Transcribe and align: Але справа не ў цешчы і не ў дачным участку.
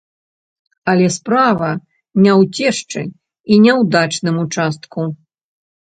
Але 0.93 1.07
справа 1.17 1.69
не 2.23 2.31
ў 2.39 2.49
цешчы 2.55 3.01
і 3.05 3.53
не 3.67 3.73
ў 3.79 3.93
дачным 3.97 4.35
участку. 4.49 5.01